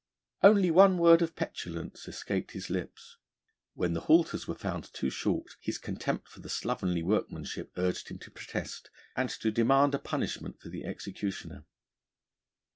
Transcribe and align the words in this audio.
Only 0.41 0.71
one 0.71 0.97
word 0.97 1.21
of 1.21 1.35
petulance 1.35 2.07
escaped 2.07 2.53
his 2.53 2.71
lips: 2.71 3.17
when 3.75 3.93
the 3.93 3.99
halters 3.99 4.47
were 4.47 4.55
found 4.55 4.91
too 4.95 5.11
short, 5.11 5.57
his 5.59 5.77
contempt 5.77 6.27
for 6.27 6.41
slovenly 6.49 7.03
workmanship 7.03 7.71
urged 7.77 8.07
him 8.09 8.17
to 8.17 8.31
protest, 8.31 8.89
and 9.15 9.29
to 9.29 9.51
demand 9.51 9.93
a 9.93 9.99
punishment 9.99 10.59
for 10.59 10.69
the 10.69 10.85
executioner. 10.85 11.65